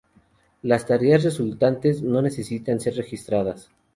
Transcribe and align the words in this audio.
Las 0.63 0.87
tareas 0.87 1.21
resultantes 1.21 2.01
no 2.01 2.23
necesitan 2.23 2.79
ser 2.79 2.95
registradas. 2.95 3.69